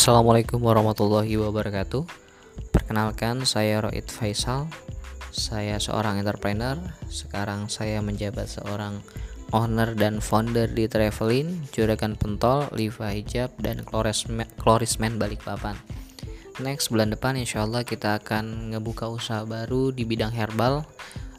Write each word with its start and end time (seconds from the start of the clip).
Assalamualaikum 0.00 0.64
warahmatullahi 0.64 1.36
wabarakatuh. 1.36 2.08
Perkenalkan 2.72 3.44
saya 3.44 3.84
Roid 3.84 4.08
Faisal. 4.08 4.64
Saya 5.28 5.76
seorang 5.76 6.24
entrepreneur. 6.24 6.80
Sekarang 7.12 7.68
saya 7.68 8.00
menjabat 8.00 8.48
seorang 8.48 9.04
owner 9.52 9.92
dan 9.92 10.24
founder 10.24 10.72
di 10.72 10.88
Travelin, 10.88 11.68
Juragan 11.76 12.16
Pentol, 12.16 12.72
Liva 12.72 13.12
Hijab, 13.12 13.52
dan 13.60 13.84
Klorisman 14.56 15.20
Balikpapan. 15.20 15.76
Next 16.64 16.88
bulan 16.88 17.12
depan 17.12 17.36
insya 17.36 17.68
Allah 17.68 17.84
kita 17.84 18.24
akan 18.24 18.72
ngebuka 18.72 19.04
usaha 19.04 19.44
baru 19.44 19.92
di 19.92 20.08
bidang 20.08 20.32
herbal. 20.32 20.80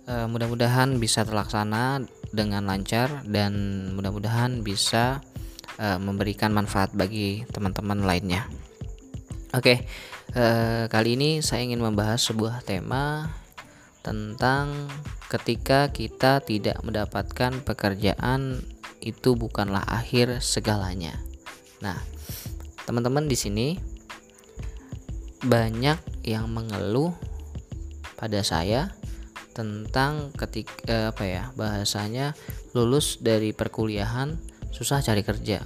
E, 0.05 0.29
mudah-mudahan 0.29 1.01
bisa 1.01 1.25
terlaksana 1.25 2.05
dengan 2.29 2.69
lancar 2.69 3.25
dan 3.25 3.89
mudah-mudahan 3.97 4.61
bisa 4.61 5.25
uh, 5.81 5.97
memberikan 5.97 6.53
manfaat 6.53 6.93
bagi 6.93 7.41
teman-teman 7.49 8.05
lainnya. 8.05 8.45
Oke, 9.51 9.57
okay, 9.57 9.77
uh, 10.37 10.39
eh, 10.39 10.83
kali 10.87 11.19
ini 11.19 11.43
saya 11.43 11.65
ingin 11.65 11.83
membahas 11.83 12.21
sebuah 12.23 12.63
tema 12.63 13.33
tentang 13.99 14.87
ketika 15.27 15.91
kita 15.91 16.39
tidak 16.45 16.79
mendapatkan 16.85 17.59
pekerjaan 17.65 18.61
itu 19.01 19.33
bukanlah 19.35 19.83
akhir 19.83 20.39
segalanya. 20.39 21.17
Nah, 21.81 21.97
teman-teman 22.85 23.27
di 23.27 23.35
sini 23.35 23.67
banyak 25.41 25.97
yang 26.21 26.47
mengeluh 26.53 27.11
pada 28.15 28.45
saya 28.45 28.93
tentang 29.51 30.31
ketika 30.37 30.85
eh, 30.87 31.05
apa 31.11 31.23
ya 31.27 31.43
bahasanya 31.57 32.37
lulus 32.71 33.19
dari 33.19 33.51
perkuliahan 33.51 34.50
susah 34.71 35.03
cari 35.03 35.21
kerja. 35.21 35.61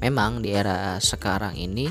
Memang 0.00 0.40
di 0.40 0.50
era 0.56 0.96
sekarang 0.98 1.54
ini 1.60 1.86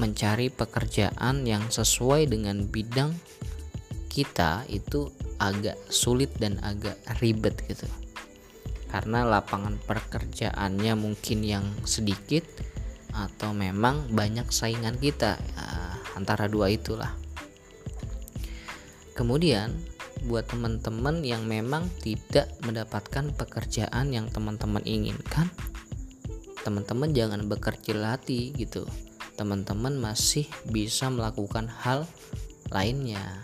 mencari 0.00 0.48
pekerjaan 0.48 1.44
yang 1.44 1.68
sesuai 1.68 2.32
dengan 2.32 2.64
bidang 2.64 3.12
kita 4.08 4.64
itu 4.72 5.12
agak 5.36 5.76
sulit 5.92 6.32
dan 6.40 6.56
agak 6.64 6.96
ribet 7.20 7.56
gitu. 7.68 7.84
Karena 8.88 9.24
lapangan 9.24 9.76
pekerjaannya 9.84 10.92
mungkin 10.96 11.38
yang 11.44 11.64
sedikit 11.84 12.44
atau 13.12 13.52
memang 13.52 14.08
banyak 14.12 14.48
saingan 14.48 14.96
kita 14.96 15.36
uh, 15.36 15.96
antara 16.16 16.48
dua 16.48 16.72
itulah. 16.72 17.12
Kemudian 19.12 19.91
buat 20.26 20.46
teman-teman 20.50 21.22
yang 21.26 21.46
memang 21.46 21.90
tidak 22.02 22.50
mendapatkan 22.62 23.34
pekerjaan 23.34 24.14
yang 24.14 24.30
teman-teman 24.30 24.82
inginkan. 24.86 25.50
Teman-teman 26.62 27.10
jangan 27.10 27.46
berkecil 27.50 28.02
hati 28.02 28.54
gitu. 28.54 28.86
Teman-teman 29.34 29.98
masih 29.98 30.46
bisa 30.70 31.10
melakukan 31.10 31.66
hal 31.66 32.06
lainnya. 32.70 33.42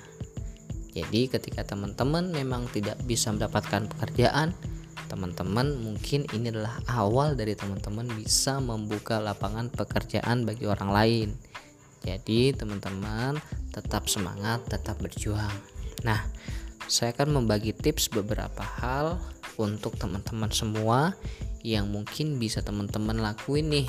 Jadi 0.95 1.31
ketika 1.31 1.63
teman-teman 1.63 2.31
memang 2.31 2.67
tidak 2.71 2.99
bisa 3.07 3.31
mendapatkan 3.31 3.87
pekerjaan 3.91 4.55
teman-teman 5.09 5.73
mungkin 5.81 6.29
ini 6.37 6.53
adalah 6.53 6.85
awal 6.87 7.33
dari 7.33 7.57
teman-teman 7.57 8.05
bisa 8.13 8.61
membuka 8.61 9.17
lapangan 9.19 9.73
pekerjaan 9.73 10.45
bagi 10.45 10.69
orang 10.69 10.91
lain. 10.93 11.29
Jadi 12.05 12.53
teman-teman 12.55 13.41
tetap 13.73 14.07
semangat 14.07 14.63
tetap 14.69 15.01
berjuang. 15.01 15.51
Nah 16.05 16.21
saya 16.89 17.13
akan 17.13 17.45
membagi 17.45 17.77
tips 17.77 18.09
beberapa 18.09 18.65
hal 18.65 19.21
untuk 19.61 20.01
teman-teman 20.01 20.49
semua 20.49 21.13
yang 21.61 21.93
mungkin 21.93 22.41
bisa 22.41 22.65
teman-teman 22.65 23.21
lakuin 23.21 23.69
nih. 23.69 23.89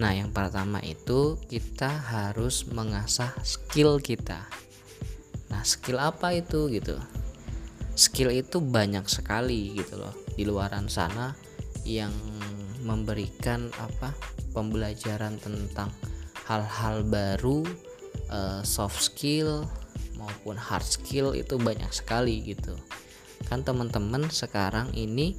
Nah, 0.00 0.10
yang 0.10 0.32
pertama 0.34 0.82
itu 0.82 1.38
kita 1.46 1.86
harus 1.86 2.66
mengasah 2.66 3.30
skill 3.46 4.00
kita. 4.02 4.48
Nah, 5.52 5.62
skill 5.62 6.02
apa 6.02 6.34
itu 6.34 6.66
gitu? 6.72 6.98
Skill 7.94 8.34
itu 8.34 8.58
banyak 8.58 9.06
sekali 9.06 9.76
gitu 9.78 10.00
loh 10.00 10.16
di 10.34 10.42
luaran 10.42 10.90
sana 10.90 11.36
yang 11.86 12.10
memberikan 12.82 13.70
apa? 13.78 14.10
pembelajaran 14.54 15.34
tentang 15.42 15.90
hal-hal 16.46 17.02
baru, 17.02 17.66
uh, 18.30 18.62
soft 18.62 19.02
skill, 19.02 19.66
maupun 20.18 20.58
hard 20.58 20.84
skill 20.84 21.32
itu 21.34 21.58
banyak 21.58 21.90
sekali 21.90 22.42
gitu. 22.42 22.74
Kan 23.46 23.62
teman-teman 23.66 24.30
sekarang 24.30 24.90
ini 24.96 25.36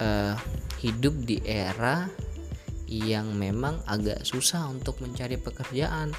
uh, 0.00 0.34
hidup 0.80 1.14
di 1.26 1.42
era 1.44 2.08
yang 2.86 3.34
memang 3.34 3.82
agak 3.90 4.22
susah 4.22 4.70
untuk 4.70 5.02
mencari 5.02 5.36
pekerjaan. 5.36 6.14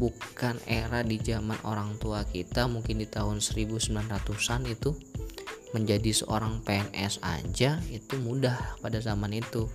Bukan 0.00 0.58
era 0.66 1.06
di 1.06 1.20
zaman 1.20 1.56
orang 1.62 1.94
tua 2.00 2.26
kita 2.26 2.66
mungkin 2.66 2.98
di 2.98 3.06
tahun 3.06 3.38
1900-an 3.38 4.62
itu 4.66 4.98
menjadi 5.72 6.10
seorang 6.12 6.60
PNS 6.66 7.24
aja 7.24 7.80
itu 7.88 8.14
mudah 8.20 8.76
pada 8.84 9.00
zaman 9.00 9.32
itu 9.32 9.70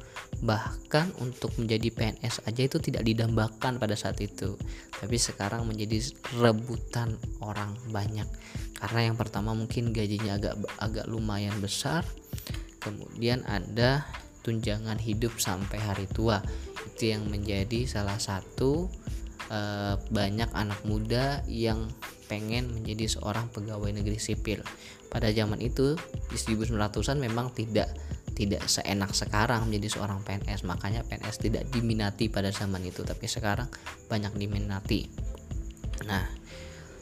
bahkan 0.46 1.09
untuk 1.18 1.50
menjadi 1.58 1.90
PNS 1.90 2.46
aja 2.46 2.62
itu 2.62 2.78
tidak 2.78 3.02
didambakan 3.02 3.81
pada 3.81 3.98
saat 3.98 4.22
itu. 4.22 4.53
Tapi 4.94 5.18
sekarang 5.18 5.66
menjadi 5.66 5.98
rebutan 6.38 7.18
orang 7.42 7.74
banyak. 7.90 8.28
Karena 8.78 9.09
yang 9.09 9.18
pertama 9.18 9.58
mungkin 9.58 9.90
gajinya 9.90 10.38
agak 10.38 10.56
agak 10.78 11.06
lumayan 11.09 11.58
besar. 11.58 12.06
Kemudian 12.78 13.42
ada 13.50 14.06
tunjangan 14.46 15.02
hidup 15.02 15.36
sampai 15.42 15.81
hari 15.81 16.06
tua. 16.06 16.40
Itu 16.86 17.18
yang 17.18 17.26
menjadi 17.28 17.90
salah 17.90 18.22
satu 18.22 18.88
e, 19.50 19.59
banyak 20.14 20.53
anak 20.53 20.80
muda 20.86 21.42
yang 21.50 21.90
pengen 22.30 22.70
menjadi 22.72 23.18
seorang 23.18 23.50
pegawai 23.50 23.90
negeri 23.90 24.22
sipil. 24.22 24.62
Pada 25.08 25.31
zaman 25.31 25.64
itu 25.64 25.96
di 26.30 26.38
1900-an 26.38 27.18
memang 27.18 27.56
tidak 27.56 27.90
tidak 28.38 28.70
seenak 28.70 29.18
sekarang 29.18 29.66
menjadi 29.66 29.98
seorang 29.98 30.22
PNS 30.22 30.62
makanya 30.70 31.02
PNS 31.02 31.42
tidak 31.42 31.66
diminati 31.74 32.30
pada 32.30 32.53
zaman 32.53 32.86
itu 32.86 33.02
tapi 33.02 33.25
sekarang 33.25 33.66
banyak 34.06 34.38
diminati. 34.38 35.09
Nah 36.06 36.30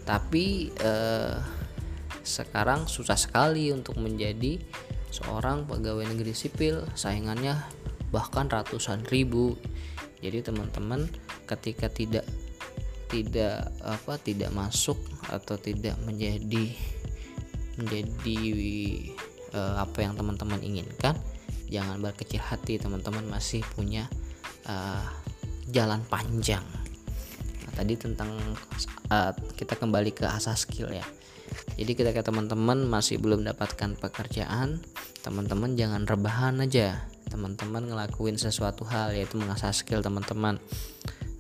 tapi 0.07 0.72
eh, 0.72 1.35
sekarang 2.24 2.88
susah 2.88 3.19
sekali 3.19 3.75
untuk 3.75 4.00
menjadi 4.00 4.63
seorang 5.12 5.68
pegawai 5.68 6.07
negeri 6.07 6.31
sipil. 6.31 6.88
Saingannya 6.95 7.59
bahkan 8.16 8.47
ratusan 8.47 9.03
ribu. 9.12 9.59
Jadi 10.24 10.40
teman-teman 10.40 11.12
ketika 11.51 11.91
tidak 11.91 12.24
tidak 13.12 13.69
apa 13.84 14.18
tidak 14.24 14.50
masuk 14.56 14.97
atau 15.29 15.59
tidak 15.59 16.00
menjadi 16.07 16.74
menjadi 17.75 18.40
uh, 19.53 19.83
apa 19.83 20.01
yang 20.01 20.17
teman-teman 20.17 20.61
inginkan. 20.63 21.13
Jangan 21.69 21.97
berkecil 22.01 22.41
hati 22.41 22.78
teman-teman 22.78 23.25
masih 23.25 23.66
punya 23.73 24.09
uh, 24.69 25.06
jalan 25.69 26.01
panjang. 26.09 26.63
Nah, 27.66 27.72
tadi 27.73 27.97
tentang 27.97 28.31
uh, 29.09 29.31
kita 29.57 29.78
kembali 29.78 30.13
ke 30.13 30.25
asas 30.29 30.66
skill 30.66 30.94
ya. 30.94 31.06
Jadi 31.75 31.91
ketika 31.94 32.25
teman-teman 32.25 32.88
masih 32.88 33.22
belum 33.22 33.45
mendapatkan 33.45 33.94
pekerjaan 34.00 34.81
teman-teman 35.25 35.73
jangan 35.73 36.06
rebahan 36.06 36.62
aja. 36.62 37.01
Teman-teman 37.25 37.89
ngelakuin 37.89 38.38
sesuatu 38.38 38.85
hal 38.85 39.17
yaitu 39.17 39.41
mengasah 39.41 39.73
skill 39.73 40.06
teman-teman. 40.06 40.62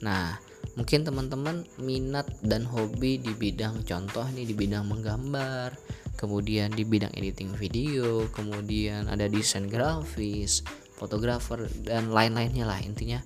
Nah 0.01 0.41
mungkin 0.75 1.07
teman-teman 1.07 1.63
minat 1.79 2.27
dan 2.43 2.67
hobi 2.67 3.21
di 3.21 3.31
bidang 3.31 3.85
contoh 3.87 4.27
nih 4.35 4.43
di 4.43 4.53
bidang 4.57 4.83
menggambar 4.83 5.71
kemudian 6.15 6.71
di 6.71 6.87
bidang 6.87 7.11
editing 7.15 7.53
video 7.55 8.25
kemudian 8.31 9.07
ada 9.11 9.27
desain 9.27 9.67
grafis 9.67 10.63
fotografer 10.95 11.67
dan 11.83 12.09
lain-lainnya 12.09 12.65
lah. 12.65 12.79
Intinya 12.79 13.19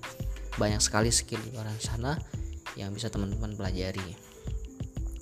banyak 0.57 0.81
sekali 0.81 1.13
skill 1.13 1.39
di 1.45 1.53
luar 1.53 1.69
sana 1.79 2.17
yang 2.75 2.91
bisa 2.91 3.07
teman-teman 3.07 3.53
pelajari. 3.55 4.03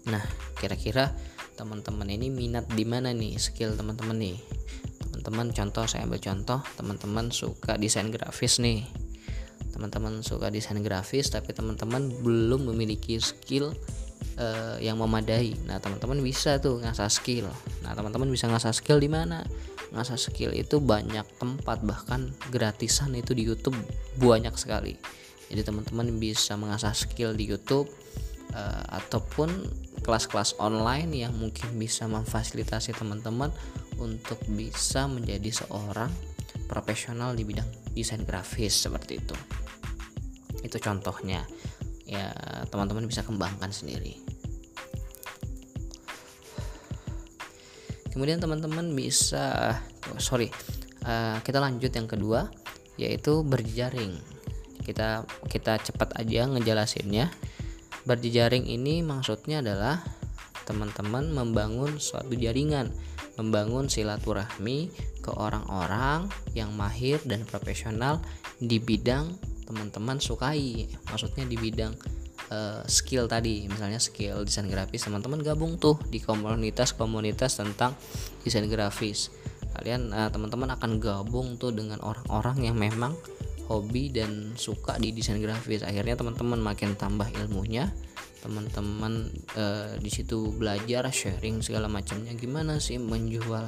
Nah 0.08 0.24
kira-kira 0.58 1.12
teman-teman 1.60 2.08
ini 2.08 2.32
minat 2.32 2.66
di 2.72 2.88
mana 2.88 3.12
nih 3.12 3.36
skill 3.38 3.76
teman-teman 3.76 4.18
nih? 4.18 4.38
Teman-teman 5.04 5.52
contoh 5.52 5.86
saya 5.86 6.08
ambil 6.08 6.24
contoh 6.24 6.64
teman-teman 6.80 7.30
suka 7.30 7.76
desain 7.76 8.08
grafis 8.10 8.64
nih. 8.64 8.88
Teman-teman 9.76 10.24
suka 10.26 10.50
desain 10.50 10.80
grafis 10.82 11.30
tapi 11.30 11.52
teman-teman 11.52 12.10
belum 12.24 12.72
memiliki 12.74 13.20
skill 13.20 13.76
uh, 14.38 14.78
yang 14.80 14.98
memadai 14.98 15.58
nah 15.66 15.82
teman-teman 15.82 16.22
bisa 16.22 16.62
tuh 16.62 16.80
ngasah 16.82 17.10
skill. 17.10 17.50
Nah 17.84 17.94
teman-teman 17.98 18.30
bisa 18.30 18.48
ngasah 18.48 18.74
skill 18.74 19.02
di 19.02 19.10
mana? 19.10 19.44
Ngasah 19.92 20.20
skill 20.20 20.52
itu 20.54 20.78
banyak 20.84 21.26
tempat 21.40 21.82
bahkan 21.84 22.32
gratisan 22.52 23.16
itu 23.16 23.32
di 23.34 23.48
YouTube 23.48 23.78
banyak 24.20 24.54
sekali. 24.60 25.00
Jadi 25.48 25.62
teman-teman 25.64 26.20
bisa 26.20 26.60
mengasah 26.60 26.92
skill 26.92 27.32
di 27.32 27.48
YouTube 27.48 27.88
uh, 28.52 28.84
ataupun 29.00 29.48
kelas-kelas 30.04 30.60
online 30.60 31.12
yang 31.16 31.34
mungkin 31.36 31.72
bisa 31.80 32.08
memfasilitasi 32.08 32.96
teman-teman 32.96 33.52
untuk 33.98 34.38
bisa 34.54 35.10
menjadi 35.10 35.66
seorang 35.66 36.12
profesional 36.68 37.34
di 37.34 37.48
bidang 37.48 37.68
desain 37.96 38.22
grafis 38.28 38.76
seperti 38.76 39.24
itu. 39.24 39.38
itu 40.66 40.84
contohnya 40.84 41.46
ya 42.08 42.32
teman-teman 42.72 43.06
bisa 43.06 43.22
kembangkan 43.22 43.70
sendiri. 43.70 44.16
Kemudian 48.16 48.42
teman-teman 48.42 48.98
bisa 48.98 49.78
oh, 50.10 50.18
sorry 50.18 50.50
uh, 51.06 51.38
kita 51.46 51.62
lanjut 51.62 51.94
yang 51.94 52.10
kedua 52.10 52.50
yaitu 52.98 53.46
berjejaring 53.46 54.18
kita 54.82 55.28
kita 55.52 55.78
cepat 55.84 56.18
aja 56.18 56.48
ngejelasinnya. 56.50 57.30
Berjejaring 58.08 58.64
ini 58.72 59.04
maksudnya 59.04 59.60
adalah 59.60 60.00
teman-teman 60.64 61.28
membangun 61.36 62.00
suatu 62.00 62.32
jaringan 62.34 62.88
membangun 63.38 63.86
silaturahmi 63.86 64.90
ke 65.22 65.32
orang-orang 65.36 66.26
yang 66.58 66.74
mahir 66.74 67.22
dan 67.24 67.46
profesional 67.46 68.18
di 68.58 68.82
bidang 68.82 69.38
teman-teman 69.68 70.18
sukai 70.24 70.88
maksudnya 71.12 71.44
di 71.44 71.60
bidang 71.60 71.92
uh, 72.52 72.82
skill 72.88 73.28
tadi. 73.28 73.68
Misalnya 73.68 74.00
skill 74.00 74.48
desain 74.48 74.68
grafis 74.72 75.06
teman-teman 75.06 75.44
gabung 75.44 75.76
tuh 75.76 76.00
di 76.08 76.24
komunitas-komunitas 76.24 77.60
tentang 77.60 77.94
desain 78.42 78.66
grafis. 78.72 79.30
Kalian 79.76 80.10
uh, 80.16 80.30
teman-teman 80.32 80.74
akan 80.74 80.98
gabung 80.98 81.60
tuh 81.60 81.76
dengan 81.76 82.00
orang-orang 82.02 82.72
yang 82.72 82.76
memang 82.80 83.14
hobi 83.68 84.10
dan 84.10 84.56
suka 84.56 84.96
di 84.98 85.12
desain 85.12 85.38
grafis. 85.44 85.84
Akhirnya 85.84 86.16
teman-teman 86.16 86.64
makin 86.64 86.96
tambah 86.96 87.28
ilmunya. 87.36 87.92
Teman-teman 88.38 89.28
uh, 89.60 90.00
di 90.00 90.08
situ 90.08 90.56
belajar 90.56 91.10
sharing 91.12 91.60
segala 91.60 91.92
macamnya. 91.92 92.32
Gimana 92.32 92.80
sih 92.80 92.96
menjual 92.96 93.68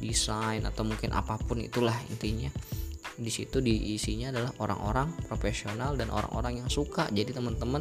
desain 0.00 0.60
atau 0.64 0.84
mungkin 0.84 1.12
apa 1.16 1.40
pun 1.40 1.56
itulah 1.56 1.96
intinya 2.12 2.52
di 3.16 3.32
situ 3.32 3.64
diisinya 3.64 4.28
adalah 4.28 4.52
orang-orang 4.60 5.08
profesional 5.24 5.96
dan 5.96 6.12
orang-orang 6.12 6.60
yang 6.64 6.68
suka. 6.68 7.08
Jadi 7.08 7.32
teman-teman 7.32 7.80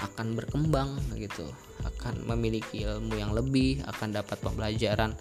akan 0.00 0.34
berkembang 0.36 0.98
gitu 1.16 1.46
akan 1.86 2.26
memiliki 2.34 2.82
ilmu 2.82 3.14
yang 3.16 3.32
lebih 3.32 3.80
akan 3.86 4.12
dapat 4.12 4.36
pembelajaran 4.44 5.16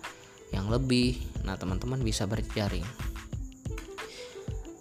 yang 0.51 0.67
lebih. 0.67 1.17
Nah 1.47 1.55
teman-teman 1.55 2.01
bisa 2.03 2.27
berjaring. 2.27 2.85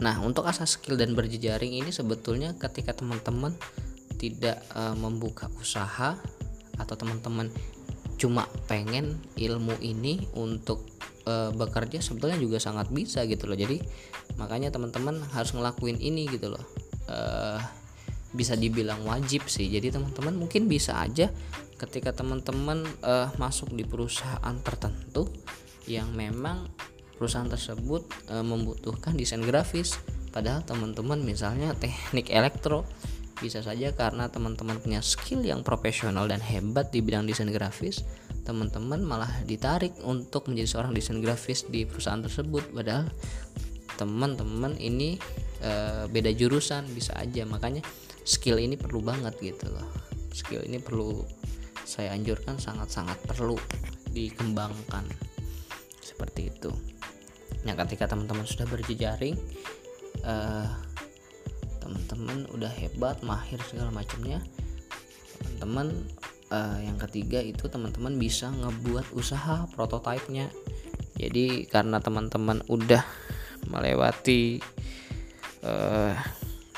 Nah 0.03 0.19
untuk 0.19 0.51
asas 0.51 0.75
skill 0.75 0.99
dan 0.99 1.15
berjejaring 1.15 1.79
ini 1.79 1.95
sebetulnya 1.95 2.59
ketika 2.59 2.91
teman-teman 2.93 3.55
tidak 4.19 4.63
e, 4.75 4.83
membuka 4.99 5.47
usaha 5.59 6.19
atau 6.79 6.95
teman-teman 6.95 7.51
cuma 8.19 8.47
pengen 8.71 9.19
ilmu 9.35 9.75
ini 9.83 10.27
untuk 10.39 10.87
e, 11.27 11.55
bekerja 11.55 12.03
sebetulnya 12.03 12.39
juga 12.39 12.59
sangat 12.59 12.91
bisa 12.91 13.23
gitu 13.31 13.47
loh. 13.47 13.59
Jadi 13.59 13.79
makanya 14.37 14.73
teman-teman 14.73 15.21
harus 15.33 15.53
ngelakuin 15.53 15.99
ini 15.99 16.29
gitu 16.31 16.53
loh. 16.53 16.65
E, 17.09 17.19
bisa 18.33 18.57
dibilang 18.57 19.05
wajib 19.05 19.49
sih. 19.49 19.69
Jadi 19.69 19.93
teman-teman 19.93 20.37
mungkin 20.37 20.67
bisa 20.67 20.97
aja 21.01 21.29
ketika 21.77 22.15
teman-teman 22.15 22.85
e, 23.03 23.15
masuk 23.37 23.73
di 23.75 23.85
perusahaan 23.85 24.57
tertentu 24.63 25.29
yang 25.91 26.15
memang 26.15 26.71
perusahaan 27.19 27.49
tersebut 27.49 28.09
e, 28.31 28.41
membutuhkan 28.41 29.17
desain 29.19 29.43
grafis. 29.43 29.99
Padahal 30.33 30.65
teman-teman 30.65 31.21
misalnya 31.21 31.77
teknik 31.77 32.33
elektro 32.33 32.89
bisa 33.43 33.59
saja 33.59 33.91
karena 33.93 34.31
teman-teman 34.31 34.79
punya 34.79 35.03
skill 35.03 35.43
yang 35.43 35.67
profesional 35.67 36.31
dan 36.31 36.39
hebat 36.39 36.95
di 36.95 37.03
bidang 37.03 37.27
desain 37.27 37.51
grafis 37.51 38.07
teman-teman 38.43 38.99
malah 39.07 39.31
ditarik 39.47 39.95
untuk 40.03 40.51
menjadi 40.51 40.69
seorang 40.79 40.93
desain 40.93 41.23
grafis 41.23 41.63
di 41.67 41.87
perusahaan 41.87 42.21
tersebut. 42.23 42.75
Padahal 42.75 43.07
teman-teman 43.99 44.77
ini 44.79 45.21
e, 45.61 45.73
beda 46.09 46.33
jurusan 46.33 46.89
bisa 46.93 47.17
aja. 47.19 47.45
Makanya 47.45 47.85
skill 48.23 48.59
ini 48.59 48.77
perlu 48.77 49.05
banget 49.05 49.37
gitu 49.43 49.71
loh. 49.73 49.87
Skill 50.33 50.65
ini 50.65 50.81
perlu 50.81 51.23
saya 51.83 52.15
anjurkan 52.15 52.57
sangat-sangat 52.57 53.21
perlu 53.27 53.59
dikembangkan. 54.13 55.05
Seperti 56.01 56.53
itu. 56.53 56.71
Nah 57.63 57.75
ketika 57.79 58.11
teman-teman 58.11 58.49
sudah 58.49 58.67
berjejaring 58.67 59.37
uh, 60.25 60.69
teman-teman 61.83 62.47
udah 62.55 62.71
hebat 62.71 63.19
mahir 63.27 63.59
segala 63.67 63.91
macamnya 63.91 64.39
teman-teman 65.43 66.07
uh, 66.51 66.79
yang 66.83 66.99
ketiga 67.09 67.39
itu 67.43 67.67
teman-teman 67.67 68.19
bisa 68.19 68.51
ngebuat 68.51 69.15
usaha 69.15 69.67
prototipenya. 69.75 70.51
Jadi 71.19 71.71
karena 71.71 72.03
teman-teman 72.03 72.67
udah 72.67 73.05
melewati 73.67 74.59
uh, 75.63 76.15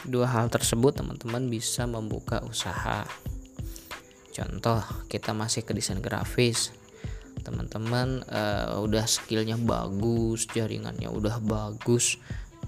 dua 0.04 0.26
hal 0.28 0.52
tersebut 0.52 1.00
teman-teman 1.00 1.48
bisa 1.48 1.88
membuka 1.88 2.44
usaha. 2.44 3.04
Contoh 4.34 4.82
kita 5.08 5.32
masih 5.32 5.62
ke 5.62 5.72
desain 5.72 6.02
grafis. 6.02 6.75
Teman-teman 7.44 8.25
uh, 8.28 8.81
udah 8.81 9.04
skillnya 9.04 9.56
bagus 9.60 10.48
jaringannya 10.50 11.08
udah 11.08 11.40
bagus. 11.44 12.16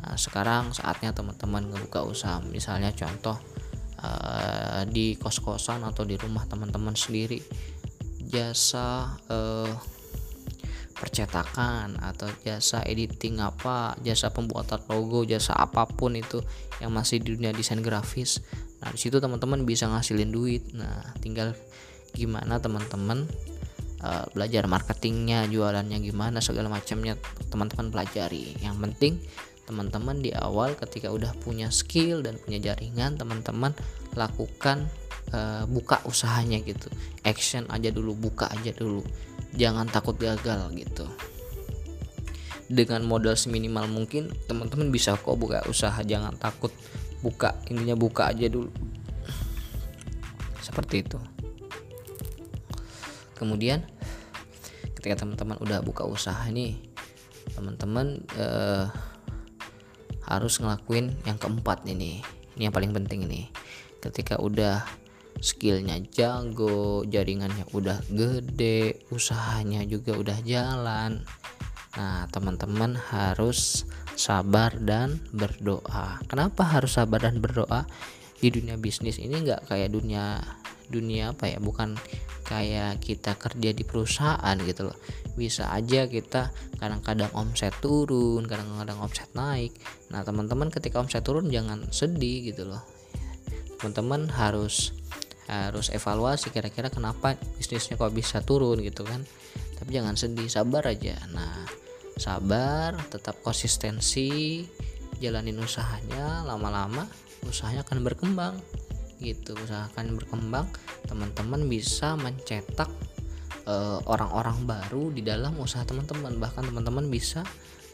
Nah 0.01 0.15
sekarang 0.15 0.73
saatnya 0.73 1.13
teman-teman 1.17 1.73
ngebuka 1.73 2.05
usaha. 2.05 2.39
Misalnya 2.45 2.93
contoh 2.93 3.37
uh, 4.01 4.85
di 4.89 5.17
kos-kosan 5.17 5.85
atau 5.85 6.05
di 6.05 6.15
rumah 6.21 6.45
teman-teman 6.45 6.95
sendiri 6.95 7.41
jasa 8.27 9.17
uh, 9.31 9.96
percetakan 10.97 12.01
atau 12.01 12.27
jasa 12.41 12.81
editing 12.83 13.39
apa 13.45 13.93
jasa 14.01 14.33
pembuatan 14.33 14.81
logo 14.89 15.29
jasa 15.29 15.53
apa 15.53 15.85
pun 15.85 16.17
itu 16.17 16.41
yang 16.81 16.93
masih 16.93 17.21
di 17.21 17.37
dunia 17.37 17.53
desain 17.53 17.81
grafis. 17.85 18.41
Nah 18.81 18.93
di 18.93 18.99
situ 19.01 19.21
teman-teman 19.21 19.69
bisa 19.69 19.89
ngasilin 19.93 20.33
duit. 20.33 20.73
Nah 20.73 21.13
tinggal 21.21 21.53
gimana 22.17 22.57
teman-teman 22.57 23.29
uh, 24.01 24.25
belajar 24.33 24.65
marketingnya 24.65 25.45
jualannya 25.53 26.01
gimana 26.01 26.41
segala 26.41 26.73
macamnya 26.73 27.21
teman-teman 27.53 27.93
pelajari. 27.93 28.57
Yang 28.65 28.77
penting 28.81 29.15
teman-teman 29.67 30.23
di 30.23 30.31
awal 30.33 30.79
ketika 30.79 31.11
udah 31.11 31.35
punya 31.43 31.69
skill 31.75 32.23
dan 32.23 32.39
punya 32.41 32.73
jaringan 32.73 33.19
teman-teman 33.19 33.75
lakukan 34.15 34.87
uh, 35.33 35.65
buka 35.67 36.03
usahanya 36.05 36.61
gitu. 36.63 36.91
Action 37.27 37.67
aja 37.73 37.91
dulu 37.91 38.15
buka 38.15 38.51
aja 38.53 38.71
dulu. 38.75 39.03
Jangan 39.57 39.89
takut 39.89 40.19
gagal 40.21 40.71
gitu. 40.77 41.07
Dengan 42.67 43.07
modal 43.07 43.39
seminimal 43.39 43.87
mungkin 43.87 44.31
teman-teman 44.51 44.91
bisa 44.91 45.15
kok 45.17 45.39
buka 45.39 45.63
usaha. 45.71 45.97
Jangan 46.03 46.35
takut 46.37 46.75
buka 47.25 47.57
intinya 47.71 47.97
buka 47.97 48.31
aja 48.31 48.47
dulu. 48.51 48.71
Seperti 50.61 51.07
itu. 51.07 51.19
Kemudian 53.39 53.87
ketika 54.99 55.23
teman-teman 55.23 55.61
udah 55.63 55.79
buka 55.85 56.03
usaha 56.09 56.43
nih 56.51 56.75
teman-teman 57.55 58.27
uh, 58.35 58.91
harus 60.27 60.59
ngelakuin 60.59 61.15
yang 61.23 61.39
keempat 61.39 61.87
ini. 61.87 62.21
Ini 62.59 62.69
yang 62.69 62.75
paling 62.75 62.91
penting 62.91 63.31
ini. 63.31 63.47
Ketika 64.03 64.43
udah 64.43 64.83
skillnya 65.41 66.01
jago 66.13 67.05
jaringannya 67.05 67.69
udah 67.73 68.01
gede 68.09 69.05
usahanya 69.13 69.85
juga 69.85 70.17
udah 70.17 70.39
jalan. 70.43 71.25
Nah 71.97 72.29
teman-teman 72.29 72.97
harus 73.13 73.89
sabar 74.17 74.73
dan 74.81 75.21
berdoa. 75.33 76.21
Kenapa 76.29 76.65
harus 76.65 76.97
sabar 76.97 77.21
dan 77.21 77.41
berdoa? 77.41 77.85
Di 78.37 78.53
dunia 78.53 78.77
bisnis 78.77 79.17
ini 79.17 79.33
nggak 79.45 79.69
kayak 79.69 79.93
dunia 79.93 80.41
dunia 80.89 81.33
apa 81.37 81.53
ya? 81.53 81.59
Bukan 81.61 81.97
kayak 82.47 83.03
kita 83.03 83.37
kerja 83.37 83.75
di 83.75 83.83
perusahaan 83.85 84.57
gitu 84.65 84.89
loh. 84.89 84.97
Bisa 85.37 85.69
aja 85.69 86.09
kita 86.09 86.53
kadang-kadang 86.81 87.29
omset 87.37 87.75
turun 87.85 88.49
kadang-kadang 88.49 88.97
omset 89.01 89.29
naik. 89.37 89.77
Nah 90.09 90.25
teman-teman 90.25 90.73
ketika 90.73 91.01
omset 91.01 91.25
turun 91.25 91.53
jangan 91.53 91.85
sedih 91.93 92.53
gitu 92.53 92.69
loh. 92.69 92.81
Teman-teman 93.77 94.33
harus 94.33 94.96
harus 95.47 95.95
evaluasi 95.95 96.51
kira-kira 96.51 96.91
kenapa 96.91 97.39
bisnisnya 97.59 97.95
kok 97.95 98.15
bisa 98.15 98.43
turun 98.43 98.83
gitu 98.83 99.07
kan. 99.07 99.23
Tapi 99.79 99.91
jangan 99.95 100.19
sedih 100.19 100.51
sabar 100.51 100.87
aja. 100.91 101.15
Nah 101.31 101.67
sabar 102.17 102.97
tetap 103.13 103.39
konsistensi 103.45 104.65
jalanin 105.21 105.61
usahanya 105.61 106.45
lama-lama 106.45 107.05
usahanya 107.47 107.87
akan 107.87 108.03
berkembang 108.03 108.57
gitu. 109.23 109.55
Usahakan 109.57 110.19
berkembang 110.19 110.67
teman-teman 111.07 111.71
bisa 111.71 112.19
mencetak 112.19 112.91
eh, 113.65 113.99
orang-orang 114.11 114.59
uh, 114.63 114.67
baru 114.67 115.15
di 115.15 115.23
dalam 115.23 115.57
usaha 115.63 115.87
teman-teman. 115.87 116.37
Bahkan 116.37 116.69
teman-teman 116.73 117.07
bisa 117.09 117.47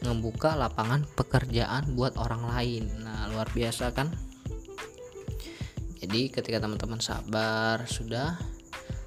membuka 0.03 0.57
lapangan 0.57 1.07
pekerjaan 1.15 1.95
buat 1.95 2.19
orang 2.19 2.43
lain. 2.51 2.83
Nah 3.05 3.31
luar 3.31 3.47
biasa 3.53 3.95
kan 3.95 4.11
jadi 6.03 6.27
ketika 6.27 6.59
teman-teman 6.59 6.99
sabar 6.99 7.87
sudah 7.87 8.35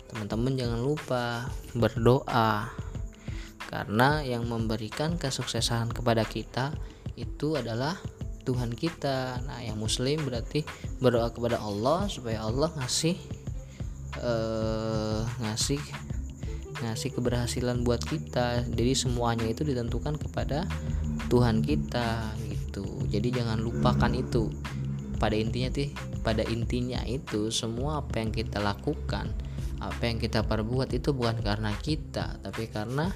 teman-teman 0.08 0.56
jangan 0.56 0.80
lupa 0.80 1.44
berdoa. 1.76 2.72
Karena 3.68 4.24
yang 4.24 4.48
memberikan 4.48 5.20
kesuksesan 5.20 5.92
kepada 5.92 6.24
kita 6.24 6.72
itu 7.20 7.60
adalah 7.60 8.00
Tuhan 8.48 8.72
kita. 8.72 9.44
Nah 9.44 9.60
yang 9.60 9.76
muslim 9.76 10.24
berarti 10.24 10.64
berdoa 11.04 11.28
kepada 11.28 11.60
Allah 11.60 12.08
supaya 12.08 12.40
Allah 12.40 12.72
ngasih 12.80 13.20
uh, 14.24 15.20
ngasih 15.44 15.82
ngasih 16.80 17.10
keberhasilan 17.12 17.84
buat 17.84 18.00
kita. 18.00 18.64
Jadi 18.72 18.96
semuanya 18.96 19.44
itu 19.44 19.68
ditentukan 19.68 20.16
kepada 20.16 20.64
Tuhan 21.28 21.60
kita 21.60 22.32
gitu. 22.48 23.04
Jadi 23.12 23.36
jangan 23.36 23.60
lupakan 23.60 24.16
itu 24.16 24.48
pada 25.16 25.36
intinya 25.36 25.70
sih 25.72 25.92
pada 26.20 26.42
intinya 26.46 27.00
itu 27.08 27.48
semua 27.52 28.04
apa 28.04 28.20
yang 28.20 28.30
kita 28.32 28.60
lakukan 28.60 29.32
apa 29.80 30.02
yang 30.08 30.16
kita 30.16 30.44
perbuat 30.44 30.92
itu 30.92 31.12
bukan 31.12 31.40
karena 31.44 31.72
kita 31.80 32.40
tapi 32.40 32.68
karena 32.68 33.12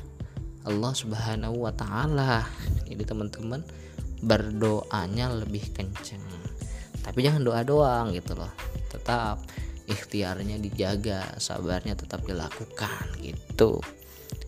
Allah 0.69 0.92
Subhanahu 0.92 1.64
wa 1.64 1.73
taala. 1.73 2.45
Jadi 2.85 3.02
teman-teman 3.04 3.64
berdoanya 4.21 5.33
lebih 5.33 5.64
kenceng. 5.73 6.21
Tapi 7.00 7.19
jangan 7.25 7.40
doa 7.40 7.64
doang 7.64 8.12
gitu 8.12 8.37
loh. 8.37 8.52
Tetap 8.92 9.40
ikhtiarnya 9.88 10.61
dijaga, 10.61 11.40
sabarnya 11.40 11.97
tetap 11.97 12.28
dilakukan 12.28 13.09
gitu. 13.25 13.80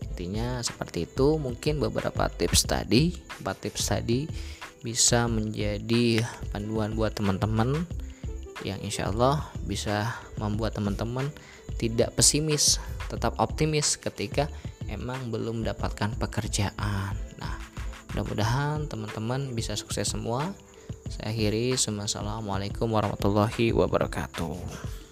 Intinya 0.05 0.61
seperti 0.61 1.09
itu. 1.09 1.41
Mungkin 1.41 1.81
beberapa 1.81 2.29
tips 2.29 2.69
tadi, 2.69 3.17
empat 3.41 3.57
tips 3.65 3.83
tadi 3.89 4.29
bisa 4.83 5.31
menjadi 5.31 6.21
panduan 6.51 6.93
buat 6.93 7.15
teman-teman 7.15 7.87
yang 8.67 8.79
insya 8.83 9.11
Allah 9.11 9.47
bisa 9.63 10.11
membuat 10.39 10.75
teman-teman 10.75 11.31
tidak 11.79 12.15
pesimis, 12.15 12.79
tetap 13.07 13.35
optimis 13.39 13.95
ketika 13.99 14.47
emang 14.87 15.31
belum 15.31 15.63
mendapatkan 15.63 16.15
pekerjaan. 16.19 17.15
Nah, 17.39 17.55
mudah-mudahan 18.11 18.87
teman-teman 18.87 19.51
bisa 19.55 19.75
sukses 19.75 20.11
semua. 20.11 20.51
Saya 21.11 21.31
akhiri. 21.35 21.75
Assalamualaikum 21.75 22.87
warahmatullahi 22.91 23.75
wabarakatuh. 23.75 25.02